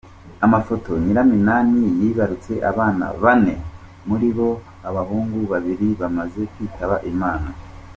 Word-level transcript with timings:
Amafoto: 0.45 0.91
Nyiraminani 1.03 1.83
yibarutse 1.99 2.53
abana 2.71 3.05
bane, 3.23 3.55
muri 4.07 4.29
bo 4.35 4.49
abahungu 4.89 5.37
babiri 5.51 5.87
bamaze 6.01 6.41
kwitaba 6.53 6.95
Imana. 7.11 7.49